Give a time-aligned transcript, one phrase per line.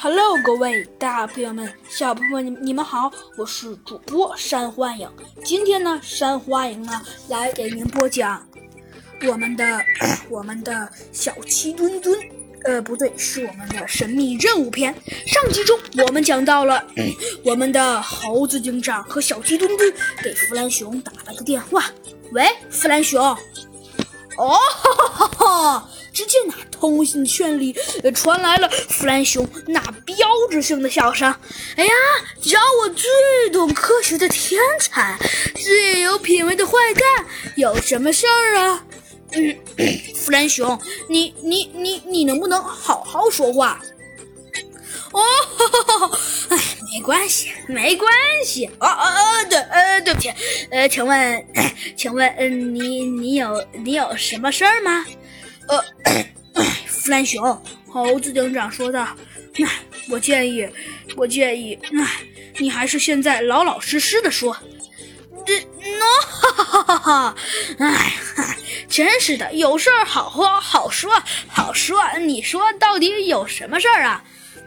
[0.00, 5.10] Hello，各位大朋友们、小朋友们，你们好，我是主播山幻影。
[5.44, 8.46] 今天呢，山幻影呢来给您播讲
[9.26, 9.84] 我们的
[10.30, 12.16] 我们的小鸡墩墩，
[12.64, 14.94] 呃，不对，是我们的神秘任务篇。
[15.26, 15.76] 上集中
[16.06, 16.80] 我们讲到了
[17.44, 21.86] 我们的猴子警长和小鸡墩墩给弗兰熊打了个电话。
[22.30, 23.20] 喂，弗兰熊。
[23.20, 23.36] 哦，
[24.36, 25.37] 哈哈哈！
[26.78, 27.74] 通信圈里
[28.14, 30.16] 传来了弗兰熊那标
[30.50, 31.28] 志性的笑声。
[31.76, 31.90] 哎呀，
[32.40, 35.18] 找我最懂科学的天才，
[35.56, 38.84] 最有品味的坏蛋，有什么事儿啊？
[39.32, 39.56] 嗯，
[40.14, 40.78] 弗兰熊，
[41.08, 43.80] 你你你你能不能好好说话？
[45.12, 45.20] 哦，
[46.50, 46.58] 哎，
[46.92, 48.10] 没关系，没关
[48.44, 48.66] 系。
[48.78, 50.30] 哦哦哦，对，呃，对不起，
[50.70, 51.46] 呃，请问，
[51.96, 55.04] 请问，嗯，你你有你有什么事儿吗？
[55.68, 55.84] 呃，
[57.08, 59.16] 弗兰熊，猴子警长说道。
[59.56, 59.66] 那
[60.10, 60.68] 我建议，
[61.16, 62.20] 我建议，哎，
[62.58, 64.54] 你还是现在老老实实的说。
[65.46, 65.64] 这，喏，
[66.28, 67.36] 哈哈哈哈哈！
[67.78, 68.12] 哎，
[68.90, 71.10] 真是的，有事儿好说，好说，
[71.48, 71.98] 好说。
[72.20, 74.22] 你说到底有什么事儿啊？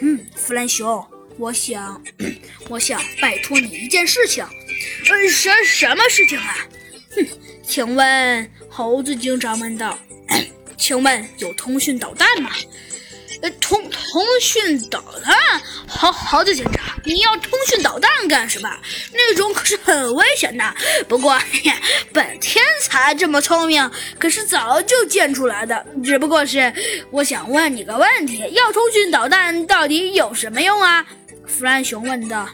[0.00, 2.02] 嗯，弗兰熊，我想，
[2.70, 4.42] 我想拜托你一件事情。
[4.42, 6.56] 呃，什什么事情啊？
[7.14, 7.26] 哼，
[7.62, 9.98] 请问猴子警长问道。
[10.82, 12.50] 请问有通讯导弹吗？
[13.40, 15.36] 呃，通通讯导弹？
[15.86, 18.68] 好好的警察，你要通讯导弹干什么？
[19.12, 20.74] 那种可是很危险的。
[21.08, 21.40] 不过，
[22.12, 23.88] 本天才这么聪明，
[24.18, 25.86] 可是早就建出来的。
[26.02, 26.72] 只不过是，
[27.12, 31.06] 我想问你个问题：要通讯导弹到底有什么用啊？
[31.46, 32.48] 弗兰熊问道。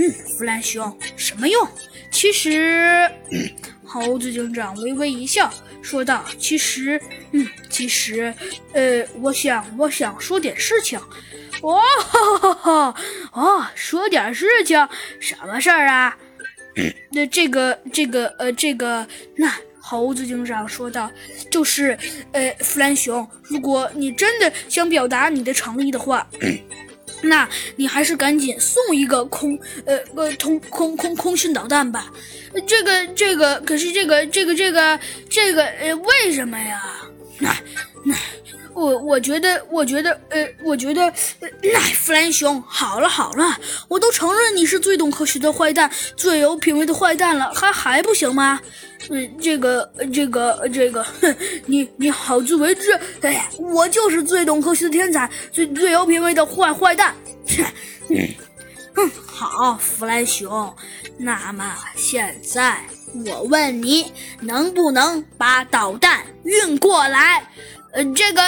[0.00, 1.68] 嗯，弗兰熊，什么用？
[2.10, 3.08] 其实，
[4.02, 5.52] 猴子警长微微一笑。
[5.80, 7.00] 说道：“其实，
[7.32, 8.34] 嗯，其实，
[8.72, 10.98] 呃，我想，我想说点事情。
[11.60, 13.00] 哦，哈哈哈哈
[13.32, 14.88] 哦，说点事情，
[15.20, 16.16] 什么事儿啊？
[17.12, 21.08] 那这个，这个，呃，这个，那猴子警长说道，
[21.48, 21.96] 就是，
[22.32, 26.26] 呃，弗兰熊，如果你真的想表达你的诚意的话。”
[27.24, 32.12] 那你还是赶紧送一个空呃呃通空空空讯导弹吧，
[32.66, 34.98] 这个这个可是这个这个这个
[35.28, 36.82] 这个呃为什么呀？
[37.38, 37.56] 那
[38.04, 38.14] 那
[38.74, 41.12] 我我觉得我觉得呃我觉得
[41.62, 43.58] 那弗兰熊好了好了，
[43.88, 48.60] 我都承认你是最懂科学的坏蛋，最有品味的坏蛋了，还还不行吗？
[49.10, 52.92] 嗯，这个，这个，这个，哼，你你好自为之。
[53.22, 57.14] 哎，我就是最懂科学的天才，最最有品味的坏坏蛋。
[58.94, 60.74] 哼，好，弗兰熊。
[61.18, 62.80] 那么现在
[63.26, 67.46] 我问你，能不能把导弹运过来？
[67.92, 68.42] 呃，这个，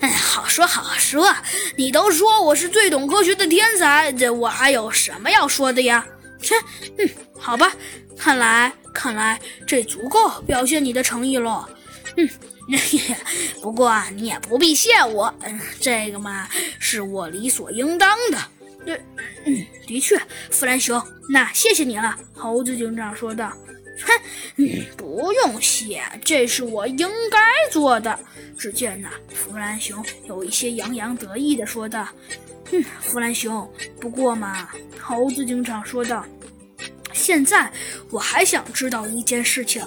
[0.00, 1.30] 哎，好说好说。
[1.76, 6.06] 你都说我是最懂科学的天才，这我还有什么要说的呀？
[6.42, 6.54] 切，
[6.98, 7.08] 嗯，
[7.38, 7.72] 好吧，
[8.18, 8.70] 看来。
[8.94, 11.66] 看来这足够表现你的诚意了，
[12.18, 12.28] 嗯，
[12.68, 13.16] 嘿嘿
[13.62, 16.46] 不过你也不必谢我，嗯，这个嘛
[16.78, 18.38] 是我理所应当的。
[18.84, 19.00] 对，
[19.46, 20.20] 嗯，的确，
[20.50, 22.14] 弗兰熊，那谢谢你了。
[22.34, 23.50] 猴子警长说道。
[24.04, 24.12] 哼，
[24.56, 27.38] 嗯，不用谢，这是我应该
[27.70, 28.18] 做的。
[28.58, 32.06] 只见那弗兰熊有一些洋洋得意的说道。
[32.72, 34.68] 嗯，弗兰熊，不过嘛，
[35.00, 36.24] 猴子警长说道。
[37.12, 37.70] 现在
[38.10, 39.82] 我还想知道一件事情，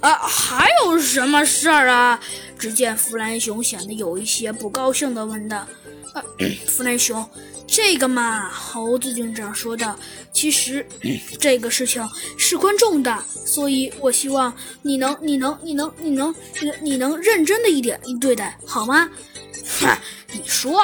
[0.00, 2.18] 啊，还有什么事儿啊？
[2.56, 5.66] 只见弗兰熊显得有一些不高兴的问道
[6.14, 6.22] ：“啊，
[6.68, 7.28] 弗兰熊，
[7.66, 9.98] 这个嘛，猴子警长说道，
[10.32, 10.86] 其实
[11.40, 12.08] 这个事情
[12.38, 16.34] 事关重大，所以我希望你能，你能，你能，你能，
[16.80, 19.10] 你能认真的一点对待，好吗？
[19.80, 19.98] 哼，
[20.32, 20.80] 你说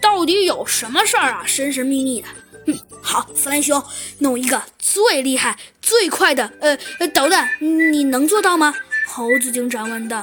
[0.00, 1.42] 到底有什么事儿啊？
[1.46, 2.28] 神神秘秘的。”
[2.66, 3.82] 嗯，好，弗兰熊，
[4.18, 8.74] 弄一个最厉害、最快的呃呃导弹，你能做到吗？
[9.06, 10.22] 猴子警长问道。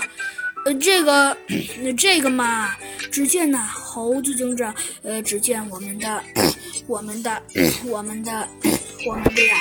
[0.66, 1.36] 呃，这个，
[1.98, 2.76] 这个嘛，
[3.12, 6.24] 只见呐，猴子警长，呃，只见我们的，
[6.86, 7.42] 我们的，
[7.86, 8.48] 我们的，
[9.08, 9.58] 我们的呀，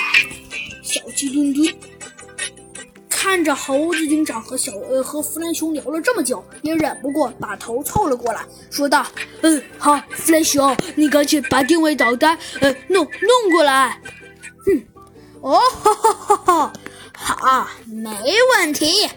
[0.83, 1.73] 小鸡墩墩。
[3.29, 8.39] 看着猴子警长和小呃和弗兰熊聊了这么久，也忍不过把头凑了过来，
[8.71, 9.05] 说道
[9.43, 14.01] ：“嗯，好，弗兰熊，你赶紧把定位导弹呃弄弄过来。”
[14.65, 14.81] 哼，
[15.41, 16.73] 哦，哈哈哈哈，
[17.13, 19.09] 好，没问题。